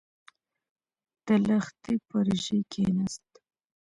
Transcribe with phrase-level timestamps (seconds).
[1.25, 3.31] د لښتي پر ژۍکېناست.